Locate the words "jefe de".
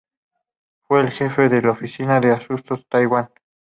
1.11-1.61